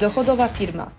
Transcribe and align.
Dochodowa 0.00 0.48
firma. 0.48 0.90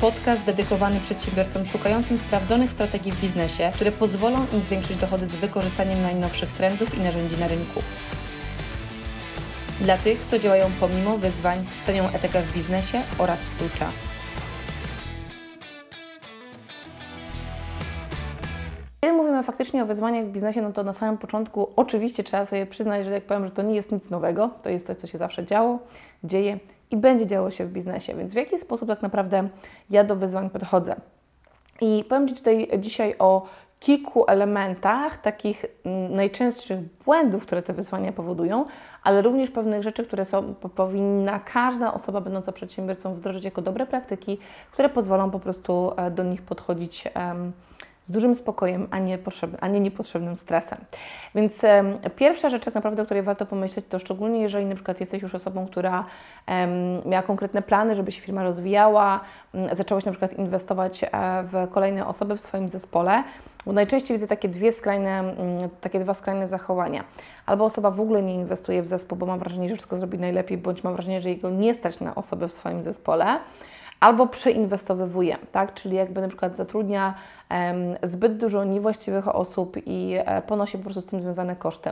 Podcast 0.00 0.44
dedykowany 0.46 1.00
przedsiębiorcom 1.00 1.66
szukającym 1.66 2.18
sprawdzonych 2.18 2.70
strategii 2.70 3.12
w 3.12 3.20
biznesie, 3.20 3.72
które 3.74 3.92
pozwolą 3.92 4.38
im 4.52 4.60
zwiększyć 4.60 4.96
dochody 4.96 5.26
z 5.26 5.36
wykorzystaniem 5.36 6.02
najnowszych 6.02 6.52
trendów 6.52 6.98
i 6.98 7.00
narzędzi 7.00 7.40
na 7.40 7.48
rynku. 7.48 7.82
Dla 9.80 9.98
tych, 9.98 10.20
co 10.20 10.38
działają 10.38 10.66
pomimo 10.80 11.18
wyzwań, 11.18 11.66
cenią 11.80 12.08
etykę 12.08 12.42
w 12.42 12.54
biznesie 12.54 13.02
oraz 13.18 13.40
swój 13.40 13.70
czas. 13.70 14.08
Kiedy 19.00 19.16
mówimy 19.16 19.42
faktycznie 19.42 19.82
o 19.82 19.86
wyzwaniach 19.86 20.26
w 20.26 20.30
biznesie, 20.30 20.62
no 20.62 20.72
to 20.72 20.82
na 20.82 20.92
samym 20.92 21.18
początku 21.18 21.72
oczywiście 21.76 22.24
trzeba 22.24 22.46
sobie 22.46 22.66
przyznać, 22.66 23.04
że 23.04 23.10
jak 23.10 23.24
powiem, 23.24 23.44
że 23.44 23.50
to 23.50 23.62
nie 23.62 23.74
jest 23.74 23.92
nic 23.92 24.10
nowego, 24.10 24.50
to 24.62 24.70
jest 24.70 24.86
coś, 24.86 24.96
co 24.96 25.06
się 25.06 25.18
zawsze 25.18 25.46
działo, 25.46 25.78
dzieje 26.24 26.58
i 26.90 26.96
będzie 26.96 27.26
działo 27.26 27.50
się 27.50 27.64
w 27.64 27.72
biznesie. 27.72 28.14
Więc 28.14 28.32
w 28.32 28.36
jaki 28.36 28.58
sposób 28.58 28.88
tak 28.88 29.02
naprawdę 29.02 29.48
ja 29.90 30.04
do 30.04 30.16
wyzwań 30.16 30.50
podchodzę? 30.50 30.96
I 31.80 32.04
powiem 32.08 32.28
Ci 32.28 32.34
tutaj 32.34 32.68
dzisiaj 32.78 33.14
o 33.18 33.46
kilku 33.80 34.24
elementach, 34.26 35.22
takich 35.22 35.64
mm, 35.84 36.14
najczęstszych 36.14 36.80
błędów, 37.04 37.42
które 37.42 37.62
te 37.62 37.72
wyzwania 37.72 38.12
powodują, 38.12 38.64
ale 39.02 39.22
również 39.22 39.50
pewnych 39.50 39.82
rzeczy, 39.82 40.04
które 40.04 40.24
są, 40.24 40.54
powinna 40.54 41.38
każda 41.38 41.94
osoba 41.94 42.20
będąca 42.20 42.52
przedsiębiorcą 42.52 43.14
wdrożyć 43.14 43.44
jako 43.44 43.62
dobre 43.62 43.86
praktyki, 43.86 44.38
które 44.72 44.88
pozwolą 44.88 45.30
po 45.30 45.40
prostu 45.40 45.92
e, 45.96 46.10
do 46.10 46.22
nich 46.22 46.42
podchodzić 46.42 47.04
um, 47.16 47.52
z 48.06 48.10
dużym 48.10 48.34
spokojem, 48.34 48.88
a 48.90 48.98
nie, 48.98 49.18
a 49.60 49.68
nie 49.68 49.80
niepotrzebnym 49.80 50.36
stresem. 50.36 50.78
Więc 51.34 51.64
e, 51.64 51.84
pierwsza 52.16 52.50
rzecz 52.50 52.64
tak 52.64 52.74
naprawdę, 52.74 53.02
o 53.02 53.04
której 53.04 53.22
warto 53.22 53.46
pomyśleć, 53.46 53.86
to 53.88 53.98
szczególnie 53.98 54.40
jeżeli 54.40 54.66
na 54.66 54.74
przykład 54.74 55.00
jesteś 55.00 55.22
już 55.22 55.34
osobą, 55.34 55.66
która 55.66 56.04
e, 56.46 56.66
miała 57.08 57.22
konkretne 57.22 57.62
plany, 57.62 57.94
żeby 57.94 58.12
się 58.12 58.20
firma 58.20 58.42
rozwijała, 58.42 59.20
m, 59.54 59.76
zaczęłaś 59.76 60.04
na 60.04 60.12
przykład 60.12 60.38
inwestować 60.38 61.04
e, 61.04 61.08
w 61.42 61.70
kolejne 61.70 62.06
osoby 62.06 62.36
w 62.36 62.40
swoim 62.40 62.68
zespole, 62.68 63.22
bo 63.66 63.72
najczęściej 63.72 64.16
widzę 64.16 64.26
takie 64.26 64.48
dwie 64.48 64.72
skrajne, 64.72 65.34
takie 65.80 66.00
dwa 66.00 66.14
skrajne 66.14 66.48
zachowania. 66.48 67.04
Albo 67.46 67.64
osoba 67.64 67.90
w 67.90 68.00
ogóle 68.00 68.22
nie 68.22 68.34
inwestuje 68.34 68.82
w 68.82 68.86
zespół, 68.86 69.18
bo 69.18 69.26
ma 69.26 69.36
wrażenie, 69.36 69.68
że 69.68 69.74
wszystko 69.74 69.96
zrobi 69.96 70.18
najlepiej, 70.18 70.58
bądź 70.58 70.84
ma 70.84 70.92
wrażenie, 70.92 71.20
że 71.20 71.28
jego 71.28 71.50
nie 71.50 71.74
stać 71.74 72.00
na 72.00 72.14
osoby 72.14 72.48
w 72.48 72.52
swoim 72.52 72.82
zespole, 72.82 73.38
albo 74.00 74.26
przeinwestowywuje, 74.26 75.36
tak? 75.52 75.74
Czyli 75.74 75.96
jakby 75.96 76.20
na 76.20 76.28
przykład 76.28 76.56
zatrudnia 76.56 77.14
zbyt 78.02 78.36
dużo 78.36 78.64
niewłaściwych 78.64 79.28
osób 79.28 79.76
i 79.86 80.14
e, 80.18 80.42
ponosi 80.42 80.78
po 80.78 80.84
prostu 80.84 81.00
z 81.00 81.06
tym 81.06 81.22
związane 81.22 81.56
koszty. 81.56 81.90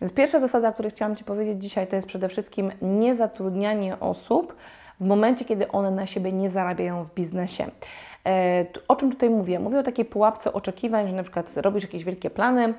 Więc 0.00 0.12
pierwsza 0.12 0.38
zasada, 0.38 0.68
o 0.68 0.72
której 0.72 0.90
chciałam 0.90 1.16
Ci 1.16 1.24
powiedzieć 1.24 1.62
dzisiaj, 1.62 1.86
to 1.86 1.96
jest 1.96 2.08
przede 2.08 2.28
wszystkim 2.28 2.72
niezatrudnianie 2.82 4.00
osób 4.00 4.56
w 5.00 5.06
momencie, 5.06 5.44
kiedy 5.44 5.68
one 5.68 5.90
na 5.90 6.06
siebie 6.06 6.32
nie 6.32 6.50
zarabiają 6.50 7.04
w 7.04 7.14
biznesie. 7.14 7.70
E, 8.26 8.66
o 8.88 8.96
czym 8.96 9.10
tutaj 9.10 9.30
mówię? 9.30 9.58
Mówię 9.60 9.78
o 9.78 9.82
takiej 9.82 10.04
pułapce 10.04 10.52
oczekiwań, 10.52 11.08
że 11.08 11.12
na 11.12 11.22
przykład 11.22 11.56
robisz 11.56 11.82
jakieś 11.82 12.04
wielkie 12.04 12.30
plany, 12.30 12.74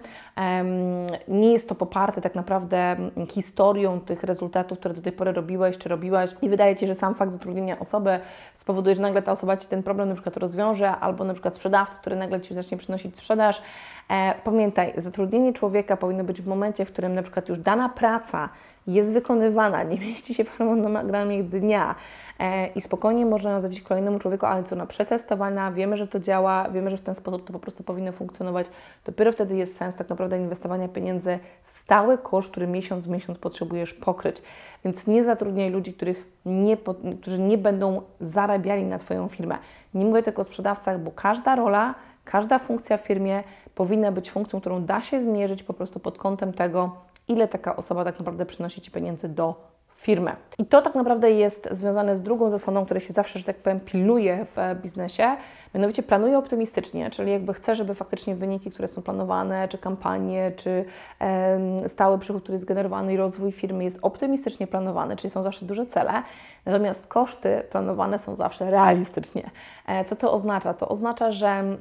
nie 1.27 1.53
jest 1.53 1.69
to 1.69 1.75
poparte 1.75 2.21
tak 2.21 2.35
naprawdę 2.35 2.95
historią 3.29 3.99
tych 3.99 4.23
rezultatów, 4.23 4.79
które 4.79 4.93
do 4.93 5.01
tej 5.01 5.11
pory 5.11 5.31
robiłeś 5.31 5.77
czy 5.77 5.89
robiłaś 5.89 6.29
i 6.41 6.49
wydaje 6.49 6.75
Ci, 6.75 6.87
że 6.87 6.95
sam 6.95 7.15
fakt 7.15 7.31
zatrudnienia 7.31 7.79
osoby 7.79 8.19
spowoduje, 8.55 8.95
że 8.95 9.01
nagle 9.01 9.21
ta 9.21 9.31
osoba 9.31 9.57
Ci 9.57 9.67
ten 9.67 9.83
problem 9.83 10.09
na 10.09 10.15
przykład 10.15 10.37
rozwiąże, 10.37 10.91
albo 10.91 11.23
na 11.23 11.33
przykład 11.33 11.55
sprzedawcy, 11.55 11.97
który 12.01 12.15
nagle 12.15 12.41
Ci 12.41 12.53
zacznie 12.53 12.77
przynosić 12.77 13.17
sprzedaż. 13.17 13.61
E, 14.09 14.33
pamiętaj, 14.43 14.93
zatrudnienie 14.97 15.53
człowieka 15.53 15.97
powinno 15.97 16.23
być 16.23 16.41
w 16.41 16.47
momencie, 16.47 16.85
w 16.85 16.91
którym 16.91 17.13
na 17.13 17.21
przykład 17.21 17.49
już 17.49 17.59
dana 17.59 17.89
praca 17.89 18.49
jest 18.87 19.13
wykonywana, 19.13 19.83
nie 19.83 19.99
mieści 19.99 20.33
się 20.33 20.43
w 20.43 20.49
harmonogramie 20.49 21.43
dnia, 21.43 21.95
E, 22.39 22.67
i 22.67 22.81
spokojnie 22.81 23.25
można 23.25 23.51
ją 23.51 23.59
zadać 23.59 23.81
kolejnemu 23.81 24.19
człowieku, 24.19 24.45
ale 24.45 24.63
co 24.63 24.75
na 24.75 24.85
przetestowana, 24.85 25.71
wiemy, 25.71 25.97
że 25.97 26.07
to 26.07 26.19
działa, 26.19 26.69
wiemy, 26.69 26.89
że 26.89 26.97
w 26.97 27.01
ten 27.01 27.15
sposób 27.15 27.47
to 27.47 27.53
po 27.53 27.59
prostu 27.59 27.83
powinno 27.83 28.11
funkcjonować. 28.11 28.67
Dopiero 29.05 29.31
wtedy 29.31 29.55
jest 29.55 29.77
sens 29.77 29.95
tak 29.95 30.09
naprawdę 30.09 30.37
inwestowania 30.37 30.87
pieniędzy 30.87 31.39
w 31.63 31.71
stały 31.71 32.17
koszt, 32.17 32.51
który 32.51 32.67
miesiąc 32.67 33.05
w 33.05 33.09
miesiąc 33.09 33.37
potrzebujesz 33.37 33.93
pokryć. 33.93 34.41
Więc 34.85 35.07
nie 35.07 35.23
zatrudniaj 35.23 35.69
ludzi, 35.69 35.93
których 35.93 36.25
nie, 36.45 36.77
którzy 37.21 37.39
nie 37.39 37.57
będą 37.57 38.01
zarabiali 38.21 38.83
na 38.83 38.99
Twoją 38.99 39.27
firmę. 39.27 39.57
Nie 39.93 40.05
mówię 40.05 40.23
tylko 40.23 40.41
o 40.41 40.45
sprzedawcach, 40.45 40.99
bo 40.99 41.11
każda 41.11 41.55
rola, 41.55 41.95
każda 42.25 42.59
funkcja 42.59 42.97
w 42.97 43.01
firmie 43.01 43.43
powinna 43.75 44.11
być 44.11 44.31
funkcją, 44.31 44.59
którą 44.61 44.85
da 44.85 45.01
się 45.01 45.21
zmierzyć 45.21 45.63
po 45.63 45.73
prostu 45.73 45.99
pod 45.99 46.17
kątem 46.17 46.53
tego, 46.53 46.95
ile 47.27 47.47
taka 47.47 47.75
osoba 47.75 48.05
tak 48.05 48.19
naprawdę 48.19 48.45
przynosi 48.45 48.81
Ci 48.81 48.91
pieniędzy 48.91 49.29
do 49.29 49.77
firmę. 49.97 50.35
I 50.57 50.65
to 50.65 50.81
tak 50.81 50.95
naprawdę 50.95 51.31
jest 51.31 51.67
związane 51.71 52.17
z 52.17 52.21
drugą 52.21 52.49
zasadą, 52.49 52.85
której 52.85 53.01
się 53.01 53.13
zawsze, 53.13 53.39
że 53.39 53.45
tak 53.45 53.55
powiem, 53.55 53.79
pilnuje 53.79 54.45
w 54.55 54.81
biznesie, 54.81 55.35
mianowicie 55.75 56.03
planuję 56.03 56.37
optymistycznie, 56.37 57.09
czyli 57.09 57.31
jakby 57.31 57.53
chcę, 57.53 57.75
żeby 57.75 57.95
faktycznie 57.95 58.35
wyniki, 58.35 58.71
które 58.71 58.87
są 58.87 59.01
planowane, 59.01 59.67
czy 59.67 59.77
kampanie, 59.77 60.51
czy 60.55 60.85
e, 61.21 61.89
stały 61.89 62.19
przychód, 62.19 62.43
który 62.43 62.55
jest 62.55 62.65
generowany 62.65 63.13
i 63.13 63.17
rozwój 63.17 63.51
firmy 63.51 63.83
jest 63.83 63.99
optymistycznie 64.01 64.67
planowany, 64.67 65.15
czyli 65.15 65.29
są 65.29 65.43
zawsze 65.43 65.65
duże 65.65 65.85
cele, 65.85 66.23
natomiast 66.65 67.07
koszty 67.07 67.63
planowane 67.69 68.19
są 68.19 68.35
zawsze 68.35 68.71
realistycznie. 68.71 69.49
E, 69.87 70.05
co 70.05 70.15
to 70.15 70.33
oznacza? 70.33 70.73
To 70.73 70.89
oznacza, 70.89 71.31
że 71.31 71.47
mm, 71.47 71.77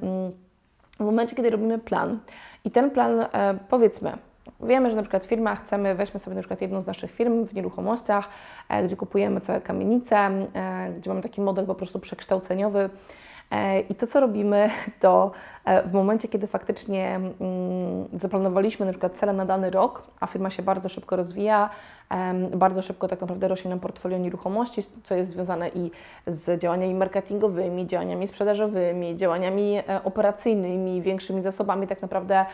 w 1.00 1.04
momencie, 1.04 1.36
kiedy 1.36 1.50
robimy 1.50 1.78
plan 1.78 2.18
i 2.64 2.70
ten 2.70 2.90
plan, 2.90 3.20
e, 3.20 3.58
powiedzmy, 3.68 4.12
Wiemy, 4.60 4.90
że 4.90 4.96
na 4.96 5.02
przykład 5.02 5.24
firma 5.24 5.54
chcemy, 5.54 5.94
weźmy 5.94 6.20
sobie 6.20 6.34
na 6.34 6.42
przykład 6.42 6.60
jedną 6.60 6.82
z 6.82 6.86
naszych 6.86 7.10
firm 7.10 7.46
w 7.46 7.54
nieruchomościach, 7.54 8.28
e, 8.68 8.82
gdzie 8.82 8.96
kupujemy 8.96 9.40
całe 9.40 9.60
kamienice, 9.60 10.16
e, 10.16 10.92
gdzie 10.98 11.10
mamy 11.10 11.22
taki 11.22 11.40
model 11.40 11.66
po 11.66 11.74
prostu 11.74 12.00
przekształceniowy. 12.00 12.90
E, 13.50 13.80
I 13.80 13.94
to, 13.94 14.06
co 14.06 14.20
robimy, 14.20 14.70
to 15.00 15.32
w 15.86 15.92
momencie, 15.92 16.28
kiedy 16.28 16.46
faktycznie 16.46 17.14
mm, 17.14 18.08
zaplanowaliśmy 18.12 18.86
na 18.86 18.92
przykład 18.92 19.12
cele 19.12 19.32
na 19.32 19.46
dany 19.46 19.70
rok, 19.70 20.02
a 20.20 20.26
firma 20.26 20.50
się 20.50 20.62
bardzo 20.62 20.88
szybko 20.88 21.16
rozwija, 21.16 21.70
bardzo 22.54 22.82
szybko 22.82 23.08
tak 23.08 23.20
naprawdę 23.20 23.48
rośnie 23.48 23.70
nam 23.70 23.80
portfolio 23.80 24.18
nieruchomości, 24.18 24.82
co 25.04 25.14
jest 25.14 25.30
związane 25.30 25.68
i 25.68 25.90
z 26.26 26.60
działaniami 26.60 26.94
marketingowymi, 26.94 27.86
działaniami 27.86 28.28
sprzedażowymi, 28.28 29.16
działaniami 29.16 29.82
operacyjnymi, 30.04 31.02
większymi 31.02 31.42
zasobami 31.42 31.86
tak 31.86 32.02
naprawdę 32.02 32.46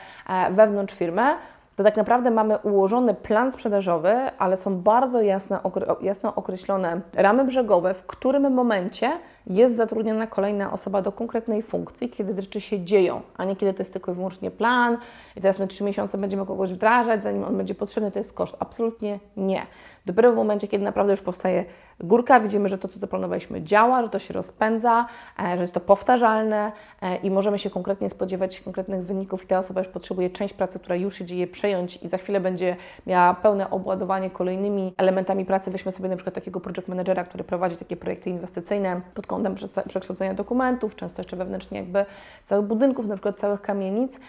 wewnątrz 0.51 0.95
firmy 0.95 1.37
to 1.77 1.83
tak 1.83 1.97
naprawdę 1.97 2.31
mamy 2.31 2.59
ułożony 2.59 3.15
plan 3.15 3.53
sprzedażowy, 3.53 4.15
ale 4.39 4.57
są 4.57 4.79
bardzo 4.79 5.23
jasne, 5.23 5.59
jasno 6.01 6.35
określone 6.35 7.01
ramy 7.15 7.45
brzegowe, 7.45 7.95
w 7.95 8.07
którym 8.07 8.53
momencie 8.53 9.11
jest 9.47 9.77
zatrudniona 9.77 10.27
kolejna 10.27 10.73
osoba 10.73 11.03
do 11.03 11.13
konkretnej 11.13 11.63
funkcji, 11.63 12.09
kiedy 12.11 12.43
rzeczy 12.43 12.61
się 12.61 12.85
dzieją, 12.85 13.21
a 13.37 13.45
nie 13.45 13.57
kiedy 13.57 13.75
to 13.75 13.79
jest 13.79 13.93
tylko 13.93 14.13
i 14.13 14.15
wyłącznie 14.15 14.51
plan 14.51 14.99
i 15.37 15.41
teraz 15.41 15.59
my 15.59 15.67
trzy 15.67 15.85
miesiące 15.85 16.19
będziemy 16.19 16.47
kogoś 16.47 16.73
wdrażać, 16.73 17.23
zanim 17.23 17.45
on 17.45 17.57
będzie 17.57 17.75
potrzebny, 17.75 18.11
to 18.11 18.19
jest 18.19 18.33
koszt. 18.33 18.57
Absolutnie 18.59 19.19
nie. 19.37 19.67
Dopiero 20.07 20.33
w 20.33 20.37
momencie, 20.37 20.69
kiedy 20.69 20.85
naprawdę 20.85 21.13
już 21.13 21.23
powstaje 21.23 21.65
górka, 22.01 22.41
widzimy, 22.41 22.69
że 22.69 22.79
to, 22.79 22.89
co 22.89 22.99
zaplanowaliśmy, 22.99 23.63
działa, 23.63 24.03
że 24.03 24.09
to 24.09 24.19
się 24.19 24.35
rozpędza, 24.35 25.07
e, 25.39 25.57
że 25.57 25.63
jest 25.63 25.75
to 25.75 25.81
powtarzalne 25.81 26.73
e, 27.03 27.17
i 27.17 27.31
możemy 27.31 27.59
się 27.59 27.71
konkretnie 27.71 28.11
spodziewać 28.11 28.61
konkretnych 28.61 29.05
wyników 29.05 29.45
i 29.45 29.47
ta 29.47 29.59
osoba 29.59 29.81
już 29.81 29.89
potrzebuje 29.89 30.31
część 30.31 30.55
pracy, 30.55 30.79
która 30.79 30.97
już 30.97 31.19
się 31.19 31.25
dzieje, 31.25 31.47
przejąć 31.47 31.97
i 32.03 32.09
za 32.09 32.19
chwilę 32.19 32.41
będzie 32.41 32.77
miała 33.07 33.35
pełne 33.35 33.71
obładowanie 33.71 34.31
kolejnymi 34.31 34.95
elementami 34.97 35.45
pracy. 35.45 35.71
Weźmy 35.71 35.93
sobie 35.93 36.09
na 36.09 36.17
przykład 36.17 36.35
takiego 36.35 36.61
project 36.61 36.89
managera, 36.89 37.25
który 37.25 37.45
prowadzi 37.45 37.77
takie 37.77 37.97
projekty 37.97 38.31
inwestycyjne 38.31 39.01
pod 39.15 39.27
kątem 39.27 39.55
przekształcenia 39.89 40.35
dokumentów, 40.35 40.97
często 40.97 41.23
jeszcze 41.23 41.37
wewnętrznie 41.37 41.79
jakby 41.79 42.07
całych 42.45 42.67
budynków, 42.67 43.07
na 43.07 43.15
przykład 43.15 43.39
całych 43.39 43.63
kamienic 43.63 44.21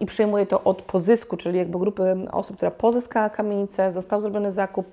i 0.00 0.06
przyjmuje 0.06 0.46
to 0.46 0.64
od 0.64 0.82
pozysku, 0.82 1.36
czyli 1.36 1.58
jakby 1.58 1.78
grupy 1.78 2.16
osób, 2.32 2.56
która 2.56 2.70
pozyskała 2.70 3.30
kamienicę, 3.30 3.92
został 3.92 4.20
zrobiony 4.20 4.52
zakup, 4.52 4.91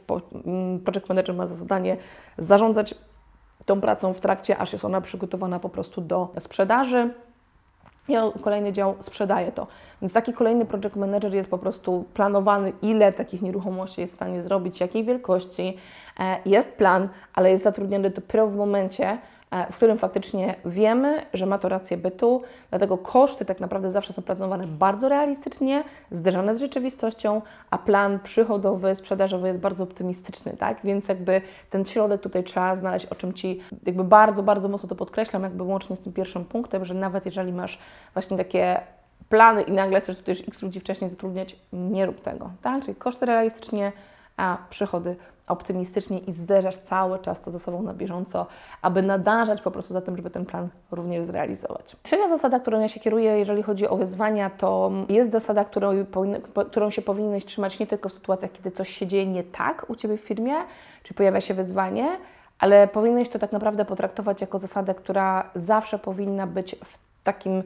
project 0.84 1.10
manager 1.10 1.36
ma 1.36 1.48
za 1.48 1.56
zadanie 1.56 1.98
zarządzać 2.38 2.96
tą 3.66 3.82
pracą 3.82 4.14
w 4.14 4.20
trakcie, 4.20 4.58
aż 4.58 4.74
jest 4.74 4.86
ona 4.86 5.02
przygotowana 5.02 5.60
po 5.60 5.70
prostu 5.70 6.02
do 6.02 6.34
sprzedaży. 6.40 7.14
I 8.08 8.16
kolejny 8.42 8.74
dział 8.74 8.96
sprzedaje 9.02 9.52
to. 9.52 9.68
Więc 10.02 10.14
taki 10.14 10.34
kolejny 10.34 10.66
project 10.66 10.96
manager 10.96 11.34
jest 11.34 11.50
po 11.50 11.58
prostu 11.58 12.06
planowany, 12.14 12.74
ile 12.82 13.14
takich 13.14 13.42
nieruchomości 13.42 14.02
jest 14.02 14.14
w 14.14 14.16
stanie 14.16 14.44
zrobić, 14.44 14.80
jakiej 14.80 15.04
wielkości. 15.04 15.78
E, 16.20 16.38
jest 16.46 16.72
plan, 16.72 17.10
ale 17.34 17.52
jest 17.52 17.64
zatrudniony 17.64 18.10
dopiero 18.10 18.48
w 18.48 18.56
momencie, 18.56 19.18
w 19.72 19.76
którym 19.76 19.98
faktycznie 19.98 20.56
wiemy, 20.66 21.26
że 21.34 21.46
ma 21.46 21.58
to 21.58 21.70
rację 21.70 21.98
bytu, 21.98 22.42
dlatego 22.70 22.98
koszty 22.98 23.46
tak 23.46 23.60
naprawdę 23.60 23.92
zawsze 23.92 24.14
są 24.14 24.22
planowane 24.22 24.68
bardzo 24.68 25.10
realistycznie, 25.10 25.84
zderzone 26.12 26.56
z 26.56 26.60
rzeczywistością, 26.60 27.42
a 27.70 27.78
plan 27.78 28.20
przychodowy, 28.20 28.96
sprzedażowy 28.96 29.48
jest 29.48 29.60
bardzo 29.60 29.84
optymistyczny, 29.84 30.58
tak? 30.58 30.78
Więc 30.84 31.08
jakby 31.08 31.42
ten 31.70 31.86
środek 31.86 32.22
tutaj 32.22 32.44
trzeba 32.44 32.76
znaleźć, 32.76 33.06
o 33.06 33.16
czym 33.16 33.34
Ci 33.34 33.60
jakby 33.86 34.04
bardzo, 34.04 34.44
bardzo 34.44 34.70
mocno 34.70 34.90
to 34.90 34.96
podkreślam, 34.96 35.44
jakby 35.44 35.64
łącznie 35.64 35.96
z 35.96 36.00
tym 36.00 36.14
pierwszym 36.14 36.46
punktem, 36.46 36.86
że 36.86 36.94
nawet 36.94 37.26
jeżeli 37.26 37.54
masz 37.54 37.80
właśnie 38.14 38.38
takie 38.38 38.82
plany 39.30 39.62
i 39.62 39.72
nagle 39.72 40.02
chcesz 40.02 40.18
tutaj 40.18 40.36
już 40.36 40.48
x 40.48 40.62
ludzi 40.62 40.80
wcześniej 40.80 41.10
zatrudniać, 41.10 41.56
nie 41.74 42.06
rób 42.06 42.22
tego, 42.22 42.50
tak? 42.62 42.82
Czyli 42.82 42.96
koszty 42.96 43.26
realistycznie, 43.26 43.92
a 44.38 44.58
przychody 44.70 45.16
optymistycznie 45.50 46.20
i 46.20 46.34
zderzasz 46.34 46.78
cały 46.78 47.20
czas 47.20 47.42
to 47.42 47.52
ze 47.52 47.60
sobą 47.60 47.84
na 47.84 47.94
bieżąco, 47.94 48.46
aby 48.82 49.02
nadążać 49.02 49.62
po 49.62 49.72
prostu 49.72 49.94
za 49.94 50.02
tym, 50.02 50.16
żeby 50.16 50.30
ten 50.30 50.46
plan 50.46 50.70
również 50.92 51.26
zrealizować. 51.26 51.96
Trzecia 52.04 52.28
zasada, 52.28 52.60
którą 52.60 52.80
ja 52.80 52.88
się 52.88 53.00
kieruję, 53.00 53.40
jeżeli 53.40 53.64
chodzi 53.64 53.88
o 53.88 53.98
wyzwania, 53.98 54.50
to 54.50 54.92
jest 55.10 55.32
zasada, 55.32 55.66
którą, 55.66 55.92
którą 56.68 56.90
się 56.90 57.02
powinieneś 57.02 57.46
trzymać 57.46 57.80
nie 57.80 57.88
tylko 57.88 58.10
w 58.10 58.14
sytuacjach, 58.14 58.52
kiedy 58.52 58.72
coś 58.72 58.90
się 58.90 59.08
dzieje 59.08 59.26
nie 59.26 59.44
tak 59.44 59.86
u 59.90 59.96
Ciebie 59.96 60.18
w 60.18 60.22
firmie, 60.22 60.54
czy 61.04 61.14
pojawia 61.14 61.42
się 61.42 61.54
wyzwanie, 61.54 62.18
ale 62.60 62.88
powinieneś 62.88 63.30
to 63.30 63.40
tak 63.40 63.52
naprawdę 63.52 63.86
potraktować 63.86 64.42
jako 64.42 64.60
zasadę, 64.60 64.96
która 64.96 65.50
zawsze 65.56 66.00
powinna 66.00 66.48
być 66.48 66.76
w 66.76 67.24
takim 67.24 67.64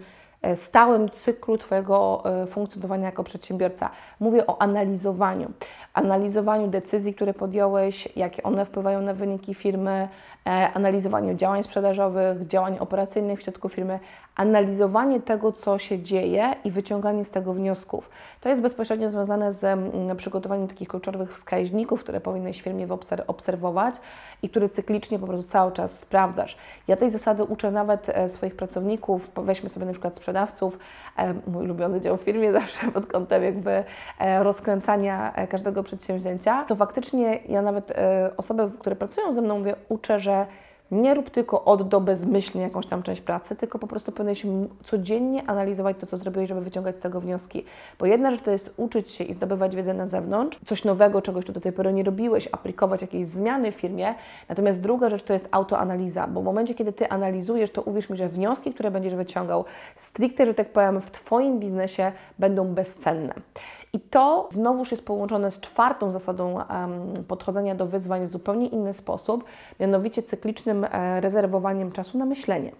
stałym 0.55 1.09
cyklu 1.09 1.57
Twojego 1.57 2.23
e, 2.25 2.47
funkcjonowania 2.47 3.05
jako 3.05 3.23
przedsiębiorca. 3.23 3.89
Mówię 4.19 4.47
o 4.47 4.61
analizowaniu. 4.61 5.51
Analizowaniu 5.93 6.67
decyzji, 6.67 7.13
które 7.13 7.33
podjąłeś, 7.33 8.09
jakie 8.15 8.43
one 8.43 8.65
wpływają 8.65 9.01
na 9.01 9.13
wyniki 9.13 9.53
firmy, 9.53 10.07
e, 10.45 10.49
analizowaniu 10.73 11.35
działań 11.35 11.63
sprzedażowych, 11.63 12.47
działań 12.47 12.77
operacyjnych 12.79 13.39
w 13.39 13.43
środku 13.43 13.69
firmy, 13.69 13.99
analizowanie 14.35 15.19
tego, 15.19 15.51
co 15.51 15.77
się 15.77 15.99
dzieje 15.99 16.55
i 16.63 16.71
wyciąganie 16.71 17.25
z 17.25 17.29
tego 17.29 17.53
wniosków. 17.53 18.09
To 18.41 18.49
jest 18.49 18.61
bezpośrednio 18.61 19.11
związane 19.11 19.53
z 19.53 19.63
mm, 19.63 20.17
przygotowaniem 20.17 20.67
takich 20.67 20.87
kluczowych 20.87 21.33
wskaźników, 21.33 22.03
które 22.03 22.21
powinnyś 22.21 22.61
w 22.61 22.63
firmie 22.63 22.87
obserwować 23.27 23.95
i 24.41 24.49
które 24.49 24.69
cyklicznie 24.69 25.19
po 25.19 25.27
prostu 25.27 25.51
cały 25.51 25.71
czas 25.71 25.99
sprawdzasz. 25.99 26.57
Ja 26.87 26.95
tej 26.95 27.09
zasady 27.09 27.43
uczę 27.43 27.71
nawet 27.71 28.09
e, 28.09 28.29
swoich 28.29 28.55
pracowników, 28.55 29.31
weźmy 29.35 29.69
sobie 29.69 29.85
na 29.85 29.91
przykład 29.91 30.15
sprzedawców, 30.15 30.79
e, 31.17 31.33
mój 31.47 31.65
ulubiony 31.65 32.01
dział 32.01 32.17
w 32.17 32.21
firmie 32.21 32.51
zawsze 32.59 32.91
pod 32.91 33.05
kątem 33.05 33.43
jakby 33.43 33.83
e, 34.19 34.43
rozkręcania 34.43 35.33
każdego 35.49 35.83
przedsięwzięcia, 35.83 36.65
to 36.67 36.75
faktycznie 36.75 37.35
ja 37.35 37.61
nawet 37.61 37.93
osoby, 38.37 38.71
które 38.79 38.95
pracują 38.95 39.33
ze 39.33 39.41
mną 39.41 39.59
mówię, 39.59 39.75
uczę, 39.89 40.19
że 40.19 40.45
nie 40.93 41.13
rób 41.13 41.29
tylko 41.29 41.63
od 41.65 41.87
do 41.87 42.01
bezmyślnie 42.01 42.63
jakąś 42.63 42.87
tam 42.87 43.03
część 43.03 43.21
pracy, 43.21 43.55
tylko 43.55 43.79
po 43.79 43.87
prostu 43.87 44.11
powinieneś 44.11 44.45
codziennie 44.83 45.43
analizować 45.47 45.97
to, 45.99 46.05
co 46.05 46.17
zrobiłeś, 46.17 46.49
żeby 46.49 46.61
wyciągać 46.61 46.97
z 46.97 46.99
tego 46.99 47.21
wnioski. 47.21 47.65
Bo 47.99 48.05
jedna 48.05 48.31
rzecz 48.31 48.41
to 48.41 48.51
jest 48.51 48.73
uczyć 48.77 49.11
się 49.11 49.23
i 49.23 49.33
zdobywać 49.33 49.75
wiedzę 49.75 49.93
na 49.93 50.07
zewnątrz, 50.07 50.59
coś 50.65 50.85
nowego, 50.85 51.21
czego 51.21 51.37
jeszcze 51.37 51.53
do 51.53 51.61
tej 51.61 51.71
pory 51.71 51.93
nie 51.93 52.03
robiłeś, 52.03 52.49
aplikować 52.51 53.01
jakieś 53.01 53.27
zmiany 53.27 53.71
w 53.71 53.75
firmie. 53.75 54.15
Natomiast 54.49 54.81
druga 54.81 55.09
rzecz 55.09 55.23
to 55.23 55.33
jest 55.33 55.47
autoanaliza, 55.51 56.27
bo 56.27 56.41
w 56.41 56.43
momencie, 56.43 56.75
kiedy 56.75 56.93
Ty 56.93 57.09
analizujesz, 57.09 57.71
to 57.71 57.81
uwierz 57.81 58.09
mi, 58.09 58.17
że 58.17 58.29
wnioski, 58.29 58.73
które 58.73 58.91
będziesz 58.91 59.15
wyciągał 59.15 59.65
stricte, 59.95 60.45
że 60.45 60.53
tak 60.53 60.69
powiem, 60.69 61.01
w 61.01 61.11
Twoim 61.11 61.59
biznesie 61.59 62.11
będą 62.39 62.73
bezcenne. 62.73 63.33
I 63.95 63.99
to 63.99 64.49
znowuż 64.51 64.91
jest 64.91 65.05
połączone 65.05 65.51
z 65.51 65.59
czwartą 65.59 66.11
zasadą 66.11 66.59
podchodzenia 67.27 67.75
do 67.75 67.85
wyzwań 67.85 68.27
w 68.27 68.31
zupełnie 68.31 68.67
inny 68.67 68.93
sposób, 68.93 69.43
mianowicie 69.79 70.23
cyklicznym 70.23 70.85
e, 70.91 71.21
rezerwowaniem 71.21 71.91
czasu 71.91 72.17
na 72.17 72.25
myślenie. 72.25 72.71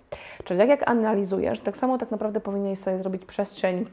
Czyli 0.43 0.59
tak 0.59 0.69
jak 0.69 0.89
analizujesz, 0.89 1.59
tak 1.59 1.77
samo 1.77 1.97
tak 1.97 2.11
naprawdę 2.11 2.39
powinieneś 2.39 2.79
sobie 2.79 2.97
zrobić 2.97 3.25
przestrzeń 3.25 3.85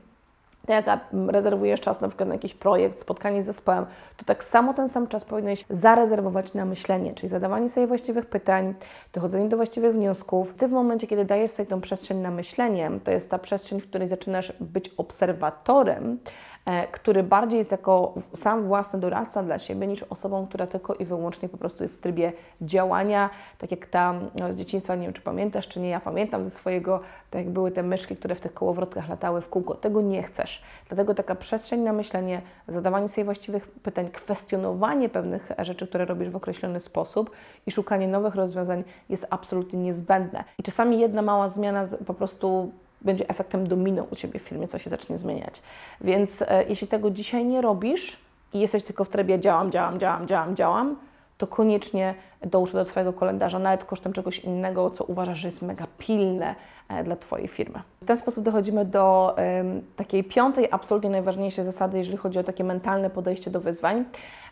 tak 0.67 0.87
jak 0.87 1.01
rezerwujesz 1.29 1.81
czas 1.81 2.01
na 2.01 2.09
przykład 2.09 2.29
na 2.29 2.35
jakiś 2.35 2.55
projekt, 2.55 3.01
spotkanie 3.01 3.43
z 3.43 3.47
zespołem, 3.47 3.87
to 4.17 4.25
tak 4.25 4.45
samo 4.45 4.75
ten 4.75 4.89
sam 4.89 5.07
czas 5.07 5.25
powinieneś 5.25 5.65
zarezerwować 5.71 6.55
na 6.55 6.65
myślenie, 6.65 7.15
czyli 7.15 7.29
zadawanie 7.29 7.69
sobie 7.69 7.87
właściwych 7.87 8.27
pytań, 8.27 8.75
dochodzenie 9.13 9.49
do 9.49 9.57
właściwych 9.57 9.95
wniosków. 9.95 10.55
Ty 10.55 10.69
w 10.69 10.73
momencie, 10.73 11.07
kiedy 11.07 11.25
dajesz 11.25 11.51
sobie 11.51 11.67
tą 11.67 11.81
przestrzeń 11.81 12.19
na 12.19 12.31
myślenie, 12.31 12.91
to 13.05 13.11
jest 13.11 13.31
ta 13.31 13.39
przestrzeń, 13.39 13.81
w 13.81 13.89
której 13.89 14.09
zaczynasz 14.09 14.53
być 14.61 14.89
obserwatorem, 14.97 16.19
który 16.93 17.23
bardziej 17.23 17.59
jest 17.59 17.71
jako 17.71 18.15
sam 18.35 18.65
własny 18.65 19.01
doradca 19.01 19.43
dla 19.43 19.59
siebie 19.59 19.87
niż 19.87 20.03
osobą, 20.03 20.47
która 20.47 20.67
tylko 20.67 20.95
i 20.95 21.05
wyłącznie 21.05 21.49
po 21.49 21.57
prostu 21.57 21.85
jest 21.85 21.97
w 21.97 22.01
trybie 22.01 22.33
działania, 22.61 23.31
tak 23.59 23.71
jak 23.71 23.87
tam 23.87 24.31
no, 24.35 24.53
z 24.53 24.57
dzieciństwa, 24.57 24.95
nie 24.95 25.03
wiem 25.03 25.13
czy 25.13 25.23
pamiętasz, 25.23 25.69
czy 25.69 25.81
nie, 25.81 25.89
ja 25.89 26.01
pamiętam 26.01 26.45
ze 26.45 26.51
swojego, 26.51 27.01
tak 27.31 27.45
jak 27.45 27.51
były 27.51 27.71
te 27.71 27.83
myszki, 27.83 28.17
które 28.17 28.35
w 28.35 28.41
tych 28.41 28.55
kołowrotkach 28.55 29.09
latały 29.09 29.41
w 29.41 29.49
kółko. 29.49 29.75
Tego 29.75 30.01
nie 30.01 30.23
chcesz. 30.23 30.63
Dlatego 30.89 31.15
taka 31.15 31.35
przestrzeń 31.35 31.81
na 31.81 31.93
myślenie, 31.93 32.43
zadawanie 32.69 33.09
sobie 33.09 33.25
właściwych 33.25 33.69
pytań, 33.69 34.09
kwestionowanie 34.11 35.09
pewnych 35.09 35.53
rzeczy, 35.59 35.87
które 35.87 36.05
robisz 36.05 36.31
w 36.31 36.37
określony 36.37 36.81
sposób 36.81 37.31
i 37.67 37.71
szukanie 37.71 38.09
nowych 38.09 38.35
rozwiązań 38.35 38.85
jest 39.09 39.27
absolutnie 39.31 39.79
niezbędne. 39.79 40.45
I 40.59 40.63
czasami 40.63 41.01
jedna 41.01 41.23
mała 41.23 41.49
zmiana 41.49 41.87
po 42.07 42.15
prostu 42.15 42.73
będzie 43.03 43.29
efektem 43.29 43.69
domino 43.69 44.07
u 44.11 44.17
Ciebie 44.17 44.41
w 44.41 44.43
firmie, 44.43 44.69
co 44.69 44.79
się 44.79 44.91
zacznie 44.91 45.19
zmieniać. 45.19 45.63
Więc 46.01 46.43
e, 46.43 46.65
jeśli 46.69 46.89
tego 46.89 47.11
dzisiaj 47.11 47.45
nie 47.45 47.61
robisz 47.61 48.17
i 48.53 48.61
jesteś 48.61 48.83
tylko 48.83 49.05
w 49.05 49.09
trybie 49.09 49.41
działam, 49.41 49.71
działam, 49.71 49.99
działam, 49.99 50.27
działam, 50.27 50.57
działam, 50.57 50.97
to 51.39 51.47
koniecznie 51.47 52.15
dołóż 52.43 52.73
do 52.73 52.85
Twojego 52.85 53.13
kalendarza, 53.13 53.59
nawet 53.59 53.85
kosztem 53.85 54.13
czegoś 54.13 54.39
innego, 54.39 54.91
co 54.91 55.05
uważasz, 55.05 55.39
że 55.39 55.49
jest 55.49 55.63
mega 55.63 55.87
pilne 55.99 56.55
e, 56.89 57.05
dla 57.05 57.17
Twojej 57.17 57.49
firmy. 57.49 57.81
W 58.03 58.07
ten 58.07 58.17
sposób 58.17 58.45
dochodzimy 58.45 58.85
do 58.85 59.37
takiej 59.97 60.25
piątej, 60.25 60.69
absolutnie 60.71 61.11
najważniejszej 61.11 61.65
zasady, 61.65 61.99
jeżeli 61.99 62.17
chodzi 62.17 62.39
o 62.39 62.45
takie 62.45 62.65
mentalne 62.65 63.11
podejście 63.11 63.51
do 63.51 63.61
wyzwań. 63.61 64.05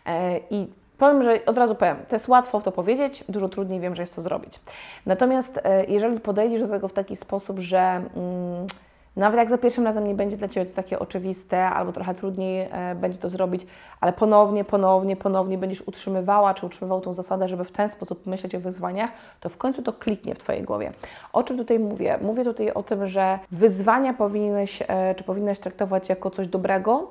E, 0.05 0.39
I 0.49 0.67
Powiem, 0.99 1.23
że 1.23 1.45
od 1.45 1.57
razu 1.57 1.75
powiem, 1.75 1.97
to 2.09 2.15
jest 2.15 2.27
łatwo 2.27 2.61
to 2.61 2.71
powiedzieć, 2.71 3.23
dużo 3.29 3.49
trudniej 3.49 3.79
wiem, 3.79 3.95
że 3.95 4.03
jest 4.03 4.15
to 4.15 4.21
zrobić. 4.21 4.59
Natomiast 5.05 5.59
e, 5.63 5.85
jeżeli 5.85 6.19
podejdziesz 6.19 6.61
do 6.61 6.67
tego 6.67 6.87
w 6.87 6.93
taki 6.93 7.15
sposób, 7.15 7.59
że 7.59 7.79
mm, 7.79 8.67
nawet 9.15 9.37
jak 9.37 9.49
za 9.49 9.57
pierwszym 9.57 9.85
razem 9.85 10.07
nie 10.07 10.15
będzie 10.15 10.37
dla 10.37 10.47
Ciebie 10.47 10.65
to 10.65 10.75
takie 10.75 10.99
oczywiste, 10.99 11.65
albo 11.65 11.91
trochę 11.91 12.15
trudniej 12.15 12.69
e, 12.71 12.95
będzie 12.95 13.17
to 13.17 13.29
zrobić, 13.29 13.65
ale 14.01 14.13
ponownie, 14.13 14.63
ponownie, 14.63 15.15
ponownie 15.15 15.57
będziesz 15.57 15.81
utrzymywała 15.81 16.53
czy 16.53 16.65
utrzymywał 16.65 17.01
tą 17.01 17.13
zasadę, 17.13 17.47
żeby 17.47 17.63
w 17.63 17.71
ten 17.71 17.89
sposób 17.89 18.27
myśleć 18.27 18.55
o 18.55 18.59
wyzwaniach, 18.59 19.11
to 19.39 19.49
w 19.49 19.57
końcu 19.57 19.81
to 19.81 19.93
kliknie 19.93 20.35
w 20.35 20.39
Twojej 20.39 20.63
głowie. 20.63 20.91
O 21.33 21.43
czym 21.43 21.57
tutaj 21.57 21.79
mówię? 21.79 22.19
Mówię 22.21 22.43
tutaj 22.43 22.71
o 22.71 22.83
tym, 22.83 23.07
że 23.07 23.39
wyzwania 23.51 24.13
powinieneś, 24.13 24.83
e, 24.87 25.15
czy 25.15 25.23
powinnaś 25.23 25.59
traktować 25.59 26.09
jako 26.09 26.29
coś 26.29 26.47
dobrego, 26.47 27.07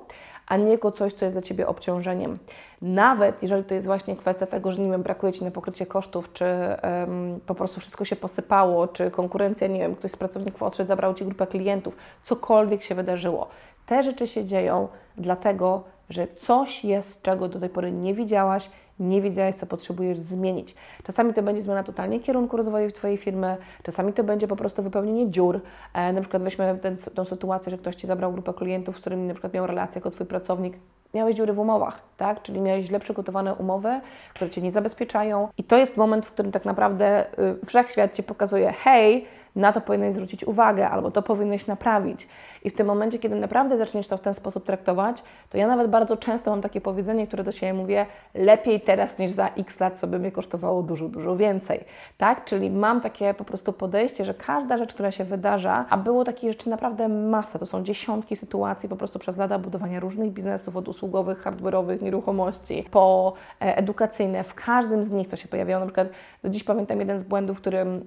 a 0.49 0.57
nie 0.57 0.71
jako 0.71 0.93
coś, 0.93 1.13
co 1.13 1.25
jest 1.25 1.35
dla 1.35 1.43
Ciebie 1.43 1.67
obciążeniem. 1.67 2.39
Nawet 2.83 3.43
jeżeli 3.43 3.65
to 3.65 3.75
jest 3.75 3.87
właśnie 3.87 4.17
kwestia 4.17 4.47
tego, 4.47 4.73
że 4.73 4.83
nie 4.83 4.91
wiem, 4.91 5.03
brakuje 5.03 5.33
Ci 5.33 5.45
na 5.45 5.51
pokrycie 5.51 5.87
kosztów, 5.87 6.33
czy 6.33 6.45
um, 6.45 7.41
po 7.47 7.55
prostu 7.55 7.81
wszystko 7.81 8.05
się 8.05 8.17
posypało, 8.17 8.89
czy 8.89 9.11
konkurencja, 9.11 9.67
nie 9.67 9.81
wiem, 9.81 9.97
ktoś 9.97 10.11
z 10.11 10.17
pracowników 10.17 10.63
odszedł, 10.63 10.89
zabrał 10.89 11.15
Ci 11.15 11.25
grupę 11.25 11.47
klientów, 11.47 11.97
cokolwiek 12.25 12.83
się 12.83 12.95
wydarzyło. 12.95 13.49
Te 13.87 14.03
rzeczy 14.03 14.27
się 14.27 14.45
dzieją 14.45 14.89
dlatego, 15.17 15.83
że 16.11 16.27
coś 16.37 16.85
jest, 16.85 17.23
czego 17.23 17.49
do 17.49 17.61
tej 17.61 17.69
pory 17.69 17.93
nie 17.93 18.15
widziałaś, 18.15 18.71
nie 19.01 19.23
wiedziałeś, 19.23 19.55
co 19.55 19.67
potrzebujesz 19.67 20.19
zmienić. 20.19 20.75
Czasami 21.05 21.35
to 21.35 21.43
będzie 21.43 21.63
zmiana 21.63 21.85
totalnie 21.85 22.21
kierunku 22.21 22.57
rozwoju 22.57 22.93
Twojej 22.93 23.17
firmy, 23.17 23.57
czasami 23.83 24.13
to 24.13 24.25
będzie 24.25 24.49
po 24.49 24.57
prostu 24.57 24.83
wypełnienie 24.83 25.31
dziur. 25.31 25.61
E, 25.95 26.13
na 26.13 26.21
przykład 26.21 26.43
weźmy 26.43 26.79
ten, 26.83 26.97
tą 27.15 27.25
sytuację, 27.25 27.71
że 27.71 27.79
ktoś 27.79 27.95
Ci 27.95 28.07
zabrał 28.07 28.33
grupę 28.33 28.55
klientów, 28.55 28.97
z 28.97 29.01
którymi 29.01 29.27
na 29.27 29.35
przykład 29.35 29.55
miał 29.55 29.67
relację 29.67 29.99
jako 29.99 30.11
Twój 30.11 30.27
pracownik, 30.27 30.75
miałeś 31.15 31.37
dziury 31.37 31.53
w 31.53 31.59
umowach, 31.59 32.03
tak? 32.17 32.43
Czyli 32.43 32.61
miałeś 32.61 32.87
źle 32.87 33.01
przygotowane 33.01 33.55
umowy, 33.55 34.01
które 34.35 34.51
Cię 34.51 34.63
nie 34.63 34.73
zabezpieczają 34.73 35.49
i 35.59 35.65
to 35.65 35.77
jest 35.77 35.97
moment, 35.97 36.27
w 36.27 36.31
którym 36.31 36.53
tak 36.53 36.65
naprawdę 36.65 37.27
y, 37.63 37.67
wszechświat 37.67 38.15
Ci 38.15 38.23
pokazuje, 38.23 38.73
hej, 38.73 39.27
na 39.57 39.73
to 39.73 39.81
powinieneś 39.81 40.15
zwrócić 40.15 40.45
uwagę, 40.45 40.89
albo 40.89 41.11
to 41.11 41.23
powinieneś 41.23 41.67
naprawić. 41.67 42.29
I 42.65 42.71
w 42.71 42.75
tym 42.75 42.87
momencie, 42.87 43.19
kiedy 43.19 43.37
naprawdę 43.37 43.79
zaczniesz 43.79 44.07
to 44.07 44.17
w 44.17 44.21
ten 44.21 44.35
sposób 44.35 44.67
traktować, 44.67 45.23
to 45.51 45.59
ja 45.59 45.67
nawet 45.67 45.91
bardzo 45.91 46.17
często 46.17 46.51
mam 46.51 46.63
takie 46.63 46.81
powiedzenie, 46.81 47.27
które 47.27 47.45
do 47.45 47.53
siebie 47.53 47.75
mówię, 47.75 48.07
lepiej 48.35 48.81
teraz 48.81 49.19
niż 49.19 49.33
za 49.33 49.49
x 49.49 49.81
lat, 49.81 50.01
co 50.01 50.07
by 50.07 50.19
mnie 50.19 50.33
kosztowało 50.33 50.83
dużo, 50.83 51.09
dużo 51.09 51.37
więcej. 51.37 51.85
Tak? 52.19 52.45
Czyli 52.45 52.71
mam 52.71 53.01
takie 53.01 53.35
po 53.35 53.45
prostu 53.45 53.73
podejście, 53.73 54.25
że 54.25 54.35
każda 54.35 54.79
rzecz, 54.79 54.95
która 54.95 55.11
się 55.11 55.25
wydarza, 55.25 55.85
a 55.91 55.97
było 55.97 56.25
takich 56.25 56.51
rzeczy 56.51 56.71
naprawdę 56.71 57.09
masa, 57.09 57.59
to 57.59 57.67
są 57.67 57.83
dziesiątki 57.83 58.37
sytuacji 58.37 58.89
po 58.89 58.97
prostu 58.97 59.19
przez 59.19 59.37
lata 59.37 59.59
budowania 59.59 60.01
różnych 60.01 60.31
biznesów, 60.31 60.77
od 60.77 60.89
usługowych, 60.89 61.45
hardware'owych, 61.45 62.03
nieruchomości, 62.03 62.85
po 62.91 63.33
e, 63.61 63.77
edukacyjne, 63.77 64.45
w 64.45 64.55
każdym 64.55 65.05
z 65.05 65.13
nich 65.13 65.29
to 65.29 65.37
się 65.37 65.49
pojawiało. 65.49 65.81
Na 65.81 65.87
przykład 65.87 66.09
do 66.43 66.51
dziś 66.51 66.65
pamiętam 66.65 67.01
jeden 67.01 67.19
z 67.19 67.23
błędów, 67.23 67.61
który 67.61 67.79
mm, 67.79 68.05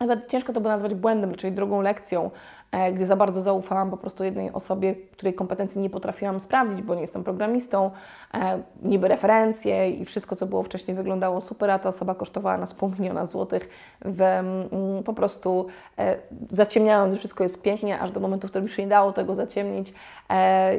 nawet 0.00 0.28
ciężko 0.28 0.52
to 0.52 0.60
by 0.60 0.68
nazwać 0.68 0.94
błędem, 0.94 1.34
czyli 1.34 1.52
drugą 1.52 1.80
lekcją, 1.80 2.30
gdzie 2.94 3.06
za 3.06 3.16
bardzo 3.16 3.42
zaufałam 3.42 3.90
po 3.90 3.96
prostu 3.96 4.24
jednej 4.24 4.52
osobie, 4.52 4.94
której 4.94 5.34
kompetencji 5.34 5.80
nie 5.80 5.90
potrafiłam 5.90 6.40
sprawdzić, 6.40 6.82
bo 6.82 6.94
nie 6.94 7.00
jestem 7.00 7.24
programistą, 7.24 7.90
e, 8.34 8.62
niby 8.82 9.08
referencje 9.08 9.90
i 9.90 10.04
wszystko, 10.04 10.36
co 10.36 10.46
było 10.46 10.62
wcześniej 10.62 10.96
wyglądało 10.96 11.40
super, 11.40 11.70
a 11.70 11.78
ta 11.78 11.88
osoba 11.88 12.14
kosztowała 12.14 12.58
nas 12.58 12.74
pół 12.74 12.90
miliona 12.98 13.26
złotych, 13.26 13.68
w, 14.04 14.20
mm, 14.20 15.02
po 15.04 15.14
prostu 15.14 15.66
e, 15.98 16.16
zaciemniając, 16.50 17.12
że 17.12 17.18
wszystko 17.18 17.44
jest 17.44 17.62
pięknie, 17.62 18.00
aż 18.00 18.10
do 18.10 18.20
momentu, 18.20 18.46
w 18.46 18.50
którym 18.50 18.68
się 18.68 18.82
nie 18.82 18.88
dało 18.88 19.12
tego 19.12 19.34
zaciemnić 19.34 19.92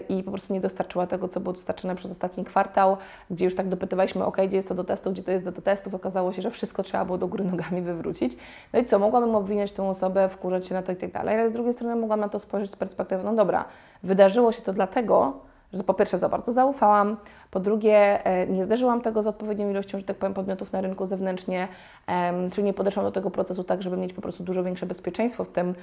i 0.09 0.23
po 0.23 0.31
prostu 0.31 0.53
nie 0.53 0.61
dostarczyła 0.61 1.07
tego, 1.07 1.27
co 1.27 1.39
było 1.39 1.53
dostarczone 1.53 1.95
przez 1.95 2.11
ostatni 2.11 2.45
kwartał, 2.45 2.97
gdzie 3.29 3.45
już 3.45 3.55
tak 3.55 3.69
dopytywaliśmy, 3.69 4.25
ok, 4.25 4.37
gdzie 4.47 4.55
jest 4.55 4.67
to 4.67 4.75
do 4.75 4.83
testu, 4.83 5.11
gdzie 5.11 5.23
to 5.23 5.31
jest 5.31 5.45
do 5.45 5.51
testów, 5.51 5.93
okazało 5.93 6.33
się, 6.33 6.41
że 6.41 6.51
wszystko 6.51 6.83
trzeba 6.83 7.05
było 7.05 7.17
do 7.17 7.27
góry 7.27 7.43
nogami 7.43 7.81
wywrócić. 7.81 8.37
No 8.73 8.79
i 8.79 8.85
co, 8.85 8.99
mogłabym 8.99 9.35
obwiniać 9.35 9.71
tę 9.71 9.83
osobę, 9.83 10.29
wkurzać 10.29 10.65
się 10.67 10.75
na 10.75 10.83
to 10.83 10.91
i 10.91 10.95
tak 10.95 11.11
dalej, 11.11 11.39
ale 11.39 11.49
z 11.49 11.53
drugiej 11.53 11.73
strony 11.73 11.80
strony 11.81 12.01
mogłam 12.01 12.19
na 12.19 12.29
to 12.29 12.39
spojrzeć 12.39 12.71
z 12.71 12.75
perspektywy, 12.75 13.23
no 13.23 13.35
dobra, 13.35 13.65
wydarzyło 14.03 14.51
się 14.51 14.61
to 14.61 14.73
dlatego, 14.73 15.33
że 15.73 15.83
po 15.83 15.93
pierwsze 15.93 16.19
za 16.19 16.29
bardzo 16.29 16.51
zaufałam, 16.51 17.17
Po 17.51 17.59
drugie, 17.59 18.25
e, 18.25 18.47
nie 18.47 18.65
zderzyłam 18.65 19.01
tego 19.01 19.23
z 19.23 19.27
odpowiednią 19.27 19.69
ilością, 19.69 19.99
że 19.99 20.05
tak 20.05 20.17
powiem, 20.17 20.33
podmiotów 20.33 20.73
na 20.73 20.81
rynku 20.81 21.07
zewnętrznie, 21.07 21.67
czyli 22.51 22.63
nie 22.63 22.73
podeszłam 22.73 23.05
do 23.05 23.11
tego 23.11 23.31
procesu 23.31 23.63
tak, 23.63 23.83
żeby 23.83 23.97
mieć 23.97 24.13
po 24.13 24.21
prostu 24.21 24.43
dużo 24.43 24.63
większe 24.63 24.85
bezpieczeństwo 24.85 25.43
w 25.43 25.49
tym, 25.49 25.75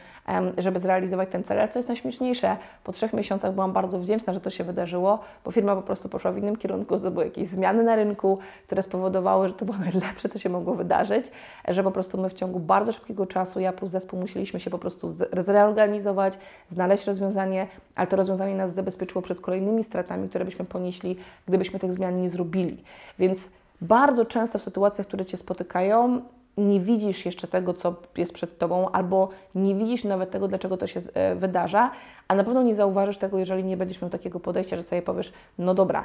żeby 0.58 0.80
zrealizować 0.80 1.28
ten 1.28 1.44
cel. 1.44 1.58
Ale 1.58 1.68
co 1.68 1.78
jest 1.78 1.88
najśmieszniejsze, 1.88 2.56
po 2.84 2.92
trzech 2.92 3.12
miesiącach 3.12 3.54
byłam 3.54 3.72
bardzo 3.72 3.98
wdzięczna, 3.98 4.32
że 4.32 4.40
to 4.40 4.50
się 4.50 4.64
wydarzyło, 4.64 5.18
bo 5.44 5.50
firma 5.50 5.76
po 5.76 5.82
prostu 5.82 6.08
poszła 6.08 6.32
w 6.32 6.38
innym 6.38 6.56
kierunku, 6.56 6.98
zdobyła 6.98 7.24
jakieś 7.24 7.48
zmiany 7.48 7.82
na 7.82 7.96
rynku, 7.96 8.38
które 8.66 8.82
spowodowały, 8.82 9.48
że 9.48 9.54
to 9.54 9.64
było 9.64 9.78
najlepsze, 9.90 10.28
co 10.28 10.38
się 10.38 10.48
mogło 10.48 10.74
wydarzyć, 10.74 11.26
że 11.68 11.82
po 11.82 11.90
prostu 11.90 12.18
my 12.18 12.30
w 12.30 12.34
ciągu 12.34 12.60
bardzo 12.60 12.92
szybkiego 12.92 13.26
czasu, 13.26 13.60
ja 13.60 13.72
plus 13.72 13.90
zespół 13.90 14.20
musieliśmy 14.20 14.60
się 14.60 14.70
po 14.70 14.78
prostu 14.78 15.12
zreorganizować, 15.40 16.38
znaleźć 16.68 17.06
rozwiązanie, 17.06 17.66
ale 17.94 18.06
to 18.06 18.16
rozwiązanie 18.16 18.54
nas 18.54 18.74
zabezpieczyło 18.74 19.22
przed 19.22 19.40
kolejnymi 19.40 19.84
stratami, 19.84 20.28
które 20.28 20.44
byśmy 20.44 20.64
ponieśli, 20.64 21.16
gdybyśmy 21.58 21.78
tych 21.78 21.94
zmian 21.94 22.22
nie 22.22 22.30
zrobili. 22.30 22.84
Więc 23.18 23.48
bardzo 23.80 24.24
często 24.24 24.58
w 24.58 24.62
sytuacjach, 24.62 25.06
które 25.06 25.26
Cię 25.26 25.36
spotykają, 25.36 26.20
nie 26.56 26.80
widzisz 26.80 27.26
jeszcze 27.26 27.48
tego, 27.48 27.74
co 27.74 27.94
jest 28.16 28.32
przed 28.32 28.58
Tobą, 28.58 28.90
albo 28.90 29.28
nie 29.54 29.74
widzisz 29.74 30.04
nawet 30.04 30.30
tego, 30.30 30.48
dlaczego 30.48 30.76
to 30.76 30.86
się 30.86 31.00
e, 31.14 31.34
wydarza, 31.34 31.90
a 32.28 32.34
na 32.34 32.44
pewno 32.44 32.62
nie 32.62 32.74
zauważysz 32.74 33.18
tego, 33.18 33.38
jeżeli 33.38 33.64
nie 33.64 33.76
będziesz 33.76 34.02
miał 34.02 34.10
takiego 34.10 34.40
podejścia, 34.40 34.76
że 34.76 34.82
sobie 34.82 35.02
powiesz, 35.02 35.32
no 35.58 35.74
dobra, 35.74 36.04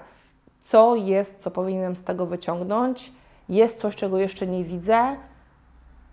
co 0.63 0.95
jest, 0.95 1.39
co 1.39 1.51
powinienem 1.51 1.95
z 1.95 2.03
tego 2.03 2.25
wyciągnąć, 2.25 3.12
jest 3.50 3.79
coś, 3.79 3.95
czego 3.95 4.17
jeszcze 4.17 4.48
nie 4.48 4.63
widzę, 4.63 5.15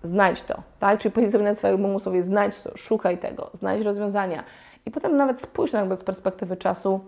znajdź 0.03 0.43
to, 0.43 0.63
tak? 0.79 1.01
Czyli 1.01 1.13
powiedz 1.13 1.33
sobie 1.33 1.45
na 1.45 1.55
swojemu 1.55 1.89
umysłowie, 1.89 2.23
znajdź 2.23 2.61
to, 2.61 2.77
szukaj 2.77 3.19
tego, 3.19 3.51
znajdź 3.55 3.85
rozwiązania. 3.85 4.45
I 4.87 4.91
potem 4.91 5.17
nawet 5.17 5.43
spójrz 5.43 5.73
na 5.73 5.97
z 5.97 6.05
perspektywy 6.05 6.57
czasu, 6.57 7.01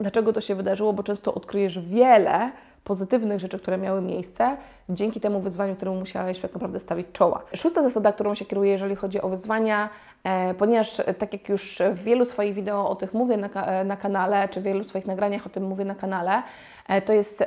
dlaczego 0.00 0.32
to 0.32 0.40
się 0.40 0.54
wydarzyło, 0.54 0.92
bo 0.92 1.02
często 1.02 1.34
odkryjesz 1.34 1.78
wiele 1.78 2.50
pozytywnych 2.86 3.40
rzeczy, 3.40 3.58
które 3.58 3.78
miały 3.78 4.00
miejsce 4.00 4.56
dzięki 4.88 5.20
temu 5.20 5.40
wyzwaniu, 5.40 5.76
któremu 5.76 5.98
musiałeś 5.98 6.38
tak 6.40 6.54
naprawdę 6.54 6.80
stawić 6.80 7.06
czoła. 7.12 7.42
Szósta 7.54 7.82
zasada, 7.82 8.12
którą 8.12 8.34
się 8.34 8.44
kieruję, 8.44 8.72
jeżeli 8.72 8.96
chodzi 8.96 9.20
o 9.20 9.28
wyzwania, 9.28 9.88
e, 10.24 10.54
ponieważ 10.54 11.00
e, 11.00 11.14
tak 11.14 11.32
jak 11.32 11.48
już 11.48 11.78
w 11.94 12.02
wielu 12.02 12.24
swoich 12.24 12.54
wideo 12.54 12.90
o 12.90 12.94
tych 12.94 13.14
mówię 13.14 13.36
na, 13.36 13.48
e, 13.48 13.84
na 13.84 13.96
kanale, 13.96 14.48
czy 14.48 14.60
w 14.60 14.62
wielu 14.62 14.84
swoich 14.84 15.06
nagraniach 15.06 15.46
o 15.46 15.48
tym 15.48 15.64
mówię 15.64 15.84
na 15.84 15.94
kanale, 15.94 16.42
e, 16.88 17.02
to 17.02 17.12
jest 17.12 17.44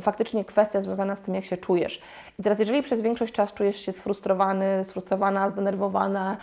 faktycznie 0.00 0.44
kwestia 0.44 0.82
związana 0.82 1.16
z 1.16 1.20
tym, 1.20 1.34
jak 1.34 1.44
się 1.44 1.56
czujesz. 1.56 2.02
I 2.38 2.42
teraz, 2.42 2.58
jeżeli 2.58 2.82
przez 2.82 3.00
większość 3.00 3.32
czasu 3.32 3.54
czujesz 3.54 3.76
się 3.76 3.92
sfrustrowany, 3.92 4.84
sfrustrowana, 4.84 5.50
zdenerwowana 5.50 6.36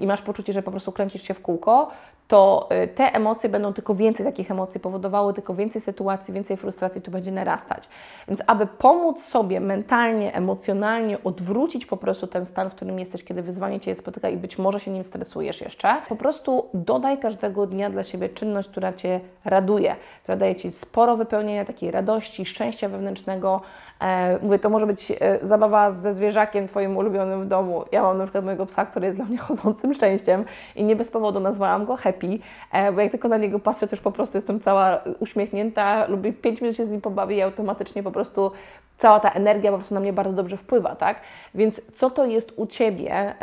i 0.00 0.06
masz 0.06 0.22
poczucie, 0.22 0.52
że 0.52 0.62
po 0.62 0.70
prostu 0.70 0.92
kręcisz 0.92 1.22
się 1.22 1.34
w 1.34 1.42
kółko, 1.42 1.90
to 2.28 2.68
y, 2.84 2.88
te 2.88 3.14
emocje 3.14 3.48
będą 3.48 3.72
tylko 3.72 3.94
więcej 3.94 4.26
takich 4.26 4.50
emocji 4.50 4.80
powodowały, 4.80 5.34
tylko 5.34 5.54
więcej 5.54 5.82
sytuacji, 5.82 6.34
więcej 6.34 6.56
frustracji 6.56 7.02
tu 7.02 7.10
będzie 7.10 7.32
narastać. 7.32 7.88
Więc 8.28 8.42
aby 8.46 8.66
pomóc 8.66 9.22
sobie 9.22 9.60
mentalnie, 9.60 10.34
emocjonalnie 10.34 11.24
odwrócić 11.24 11.86
po 11.86 11.96
prostu 11.96 12.26
ten 12.26 12.46
stan, 12.46 12.70
w 12.70 12.74
którym 12.74 12.98
jesteś, 12.98 13.24
kiedy 13.24 13.42
wyzwanie 13.42 13.80
Cię 13.80 13.94
spotyka 13.94 14.28
i 14.28 14.36
być 14.36 14.58
może 14.58 14.80
się 14.80 14.90
nim 14.90 15.04
stresujesz 15.04 15.60
jeszcze, 15.60 15.96
po 16.08 16.16
prostu 16.16 16.68
dodaj 16.74 17.18
każdego 17.18 17.66
dnia 17.66 17.90
dla 17.90 18.04
siebie 18.04 18.28
czynność, 18.28 18.68
która 18.68 18.92
Cię 18.92 19.20
raduje, 19.44 19.96
która 20.22 20.36
daje 20.36 20.56
Ci 20.56 20.72
sporo 20.72 21.16
wypełnienia, 21.16 21.64
takiej 21.64 21.90
radości, 21.90 22.46
szczęścia 22.46 22.88
wewnętrznego. 22.88 23.60
E, 24.04 24.38
mówię, 24.42 24.58
to 24.58 24.70
może 24.70 24.86
być 24.86 25.12
e, 25.20 25.38
zabawa 25.42 25.90
ze 25.90 26.14
zwierzakiem 26.14 26.68
Twoim 26.68 26.96
ulubionym 26.96 27.44
w 27.44 27.46
domu. 27.46 27.84
Ja 27.92 28.02
mam 28.02 28.18
na 28.18 28.24
przykład 28.24 28.44
mojego 28.44 28.66
psa, 28.66 28.86
który 28.86 29.06
jest 29.06 29.18
dla 29.18 29.26
mnie 29.26 29.38
chodzącym 29.48 29.94
szczęściem 29.94 30.44
i 30.76 30.84
nie 30.84 30.96
bez 30.96 31.10
powodu 31.10 31.40
nazwałam 31.40 31.84
go 31.84 31.96
Happy, 31.96 32.38
e, 32.72 32.92
bo 32.92 33.00
jak 33.00 33.10
tylko 33.10 33.28
na 33.28 33.36
niego 33.36 33.58
patrzę, 33.58 33.86
to 33.86 33.96
już 33.96 34.02
po 34.02 34.12
prostu 34.12 34.36
jestem 34.36 34.60
cała 34.60 35.00
uśmiechnięta, 35.20 36.06
lubię 36.06 36.32
5 36.32 36.60
minut 36.60 36.76
się 36.76 36.86
z 36.86 36.90
nim 36.90 37.00
pobawię 37.00 37.36
i 37.36 37.42
automatycznie 37.42 38.02
po 38.02 38.10
prostu 38.10 38.50
cała 38.98 39.20
ta 39.20 39.30
energia 39.30 39.70
po 39.70 39.76
prostu 39.76 39.94
na 39.94 40.00
mnie 40.00 40.12
bardzo 40.12 40.32
dobrze 40.32 40.56
wpływa, 40.56 40.96
tak? 40.96 41.20
Więc 41.54 41.80
co 41.94 42.10
to 42.10 42.26
jest 42.26 42.52
u 42.56 42.66
Ciebie, 42.66 43.34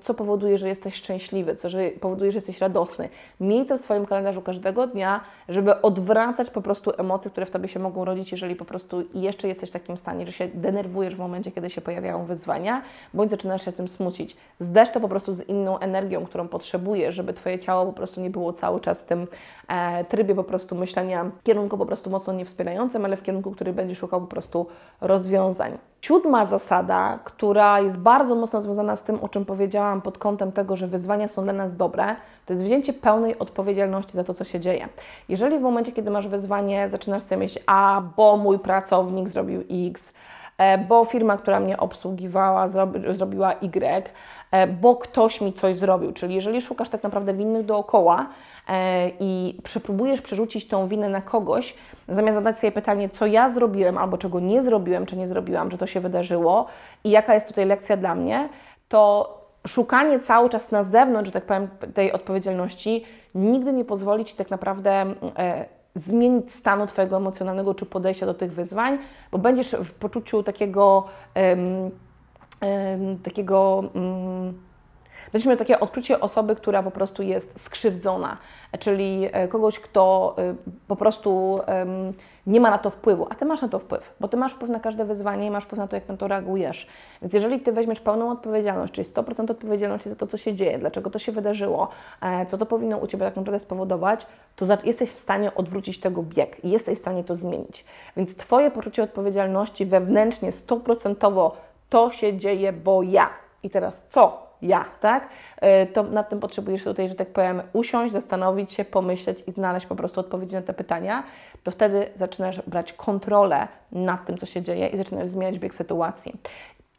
co 0.00 0.14
powoduje, 0.14 0.58
że 0.58 0.68
jesteś 0.68 0.94
szczęśliwy, 0.94 1.56
co 1.56 1.68
że 1.68 1.90
powoduje, 2.00 2.32
że 2.32 2.38
jesteś 2.38 2.58
radosny? 2.58 3.08
Miej 3.40 3.66
to 3.66 3.78
w 3.78 3.80
swoim 3.80 4.06
kalendarzu 4.06 4.42
każdego 4.42 4.86
dnia, 4.86 5.20
żeby 5.48 5.82
odwracać 5.82 6.50
po 6.50 6.62
prostu 6.62 6.92
emocje, 6.98 7.30
które 7.30 7.46
w 7.46 7.50
Tobie 7.50 7.68
się 7.68 7.80
mogą 7.80 8.04
rodzić, 8.04 8.32
jeżeli 8.32 8.56
po 8.56 8.64
prostu 8.64 9.02
jeszcze 9.14 9.48
jesteś 9.48 9.70
w 9.70 9.72
takim 9.72 9.96
stanie, 9.96 10.26
że 10.26 10.32
się 10.32 10.48
denerwujesz 10.54 11.14
w 11.14 11.18
momencie, 11.18 11.52
kiedy 11.52 11.70
się 11.70 11.80
pojawiają 11.80 12.24
wyzwania, 12.24 12.82
bądź 13.14 13.30
zaczynasz 13.30 13.64
się 13.64 13.72
tym 13.72 13.88
smucić. 13.88 14.36
Zderz 14.60 14.90
to 14.90 15.00
po 15.00 15.08
prostu 15.08 15.32
z 15.32 15.48
inną 15.48 15.78
energią, 15.78 16.26
którą 16.26 16.48
potrzebujesz, 16.48 17.14
żeby 17.14 17.32
Twoje 17.32 17.58
ciało 17.58 17.86
po 17.86 17.92
prostu 17.92 18.20
nie 18.20 18.30
było 18.30 18.52
cały 18.52 18.80
czas 18.80 19.00
w 19.00 19.04
tym 19.04 19.26
trybie 20.08 20.34
po 20.34 20.44
prostu 20.44 20.74
myślenia 20.74 21.24
w 21.24 21.42
kierunku 21.42 21.78
po 21.78 21.86
prostu 21.86 22.10
mocno 22.10 22.32
niewspierającym, 22.32 23.04
ale 23.04 23.16
w 23.16 23.22
kierunku, 23.22 23.50
który 23.50 23.72
będzie 23.72 23.94
szukał 23.94 24.20
po 24.20 24.26
prostu 24.26 24.66
rozwiązań. 25.00 25.78
Siódma 26.00 26.46
zasada, 26.46 27.18
która 27.24 27.80
jest 27.80 28.00
bardzo 28.00 28.34
mocno 28.34 28.62
związana 28.62 28.96
z 28.96 29.02
tym, 29.02 29.18
o 29.20 29.28
czym 29.28 29.44
powiedziałam 29.44 30.02
pod 30.02 30.18
kątem 30.18 30.52
tego, 30.52 30.76
że 30.76 30.86
wyzwania 30.86 31.28
są 31.28 31.44
dla 31.44 31.52
nas 31.52 31.76
dobre, 31.76 32.16
to 32.46 32.52
jest 32.52 32.64
wzięcie 32.64 32.92
pełnej 32.92 33.38
odpowiedzialności 33.38 34.12
za 34.12 34.24
to, 34.24 34.34
co 34.34 34.44
się 34.44 34.60
dzieje. 34.60 34.88
Jeżeli 35.28 35.58
w 35.58 35.62
momencie, 35.62 35.92
kiedy 35.92 36.10
masz 36.10 36.28
wyzwanie, 36.28 36.88
zaczynasz 36.90 37.22
sobie 37.22 37.36
myśleć, 37.36 37.64
a 37.66 38.02
bo 38.16 38.36
mój 38.36 38.58
pracownik 38.58 39.28
zrobił 39.28 39.62
X, 39.88 40.12
e, 40.58 40.78
bo 40.78 41.04
firma, 41.04 41.36
która 41.36 41.60
mnie 41.60 41.76
obsługiwała, 41.76 42.68
zrobi, 42.68 43.14
zrobiła 43.14 43.52
Y, 43.52 44.10
e, 44.50 44.66
bo 44.66 44.96
ktoś 44.96 45.40
mi 45.40 45.52
coś 45.52 45.76
zrobił. 45.76 46.12
Czyli 46.12 46.34
jeżeli 46.34 46.60
szukasz 46.60 46.88
tak 46.88 47.02
naprawdę 47.02 47.34
winnych 47.34 47.66
dookoła 47.66 48.20
e, 48.20 48.49
i 49.20 49.58
przepróbujesz 49.62 50.20
przerzucić 50.20 50.68
tą 50.68 50.88
winę 50.88 51.08
na 51.08 51.20
kogoś, 51.20 51.74
zamiast 52.08 52.34
zadać 52.34 52.58
sobie 52.58 52.72
pytanie, 52.72 53.08
co 53.08 53.26
ja 53.26 53.50
zrobiłem, 53.50 53.98
albo 53.98 54.18
czego 54.18 54.40
nie 54.40 54.62
zrobiłem, 54.62 55.06
czy 55.06 55.16
nie 55.16 55.28
zrobiłam, 55.28 55.70
że 55.70 55.78
to 55.78 55.86
się 55.86 56.00
wydarzyło 56.00 56.66
i 57.04 57.10
jaka 57.10 57.34
jest 57.34 57.48
tutaj 57.48 57.66
lekcja 57.66 57.96
dla 57.96 58.14
mnie, 58.14 58.48
to 58.88 59.34
szukanie 59.66 60.20
cały 60.20 60.48
czas 60.48 60.70
na 60.70 60.82
zewnątrz, 60.82 61.28
że 61.28 61.32
tak 61.32 61.44
powiem, 61.44 61.68
tej 61.94 62.12
odpowiedzialności 62.12 63.04
nigdy 63.34 63.72
nie 63.72 63.84
pozwoli 63.84 64.24
Ci 64.24 64.36
tak 64.36 64.50
naprawdę 64.50 65.14
e, 65.38 65.64
zmienić 65.94 66.52
stanu 66.52 66.86
Twojego 66.86 67.16
emocjonalnego 67.16 67.74
czy 67.74 67.86
podejścia 67.86 68.26
do 68.26 68.34
tych 68.34 68.52
wyzwań, 68.52 68.98
bo 69.32 69.38
będziesz 69.38 69.70
w 69.70 69.94
poczuciu 69.94 70.42
takiego, 70.42 71.04
takiego 73.22 73.84
mm, 73.94 74.54
Miał 75.34 75.56
takie 75.56 75.80
odczucie 75.80 76.20
osoby, 76.20 76.56
która 76.56 76.82
po 76.82 76.90
prostu 76.90 77.22
jest 77.22 77.60
skrzywdzona, 77.60 78.36
czyli 78.78 79.28
e, 79.32 79.48
kogoś, 79.48 79.78
kto 79.78 80.34
e, 80.38 80.54
po 80.88 80.96
prostu 80.96 81.60
nie 82.46 82.60
ma 82.60 82.70
na 82.70 82.78
to 82.78 82.90
wpływu, 82.90 83.26
a 83.30 83.34
Ty 83.34 83.44
masz 83.44 83.62
na 83.62 83.68
to 83.68 83.78
wpływ, 83.78 84.14
bo 84.20 84.28
Ty 84.28 84.36
masz 84.36 84.52
wpływ 84.52 84.70
na 84.70 84.80
każde 84.80 85.04
wyzwanie 85.04 85.46
i 85.46 85.50
masz 85.50 85.64
wpływ 85.64 85.78
na 85.78 85.88
to, 85.88 85.96
jak 85.96 86.08
na 86.08 86.16
to 86.16 86.28
reagujesz. 86.28 86.86
Więc 87.22 87.34
jeżeli 87.34 87.60
Ty 87.60 87.72
weźmiesz 87.72 88.00
pełną 88.00 88.30
odpowiedzialność, 88.30 88.92
czyli 88.92 89.08
100% 89.08 89.50
odpowiedzialności 89.50 90.08
za 90.08 90.16
to, 90.16 90.26
co 90.26 90.36
się 90.36 90.54
dzieje, 90.54 90.78
dlaczego 90.78 91.10
to 91.10 91.18
się 91.18 91.32
wydarzyło, 91.32 91.88
e, 92.20 92.46
co 92.46 92.58
to 92.58 92.66
powinno 92.66 92.98
u 92.98 93.06
Ciebie 93.06 93.24
tak 93.24 93.36
naprawdę 93.36 93.60
spowodować, 93.60 94.26
to 94.56 94.66
jesteś 94.84 95.10
w 95.10 95.18
stanie 95.18 95.54
odwrócić 95.54 96.00
tego 96.00 96.22
bieg 96.22 96.64
i 96.64 96.70
jesteś 96.70 96.98
w 96.98 97.00
stanie 97.00 97.24
to 97.24 97.36
zmienić. 97.36 97.84
Więc 98.16 98.36
Twoje 98.36 98.70
poczucie 98.70 99.02
odpowiedzialności 99.02 99.86
wewnętrznie, 99.86 100.50
100% 100.50 101.50
to 101.90 102.10
się 102.10 102.38
dzieje, 102.38 102.72
bo 102.72 103.02
ja. 103.02 103.30
I 103.62 103.70
teraz 103.70 104.02
co? 104.10 104.49
Ja, 104.62 104.84
tak? 105.00 105.28
Y, 105.82 105.86
To 105.86 106.02
nad 106.02 106.28
tym 106.28 106.40
potrzebujesz 106.40 106.84
tutaj, 106.84 107.08
że 107.08 107.14
tak 107.14 107.28
powiem, 107.28 107.62
usiąść, 107.72 108.12
zastanowić 108.12 108.72
się, 108.72 108.84
pomyśleć 108.84 109.44
i 109.46 109.52
znaleźć 109.52 109.86
po 109.86 109.96
prostu 109.96 110.20
odpowiedzi 110.20 110.54
na 110.54 110.62
te 110.62 110.72
pytania, 110.74 111.22
to 111.64 111.70
wtedy 111.70 112.06
zaczynasz 112.14 112.62
brać 112.66 112.92
kontrolę 112.92 113.68
nad 113.92 114.26
tym, 114.26 114.38
co 114.38 114.46
się 114.46 114.62
dzieje 114.62 114.86
i 114.88 114.96
zaczynasz 114.96 115.26
zmieniać 115.28 115.58
bieg 115.58 115.74
sytuacji. 115.74 116.40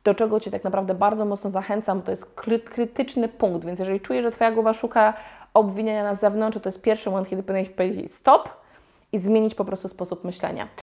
Do 0.03 0.13
czego 0.15 0.39
Cię 0.39 0.51
tak 0.51 0.63
naprawdę 0.63 0.93
bardzo 0.93 1.25
mocno 1.25 1.49
zachęcam, 1.49 2.01
to 2.01 2.11
jest 2.11 2.35
kry- 2.35 2.59
krytyczny 2.63 3.27
punkt, 3.27 3.65
więc 3.65 3.79
jeżeli 3.79 3.99
czujesz, 3.99 4.23
że 4.23 4.31
Twoja 4.31 4.51
głowa 4.51 4.73
szuka 4.73 5.13
obwinienia 5.53 6.03
na 6.03 6.15
zewnątrz, 6.15 6.59
to 6.61 6.69
jest 6.69 6.81
pierwszy 6.81 7.09
moment, 7.09 7.29
kiedy 7.29 7.43
powinieneś 7.43 7.73
powiedzieć 7.73 8.13
stop 8.13 8.49
i 9.11 9.19
zmienić 9.19 9.55
po 9.55 9.65
prostu 9.65 9.87
sposób 9.87 10.23
myślenia. 10.23 10.67